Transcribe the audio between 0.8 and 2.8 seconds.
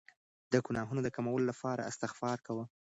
د کمولو لپاره استغفار کوه.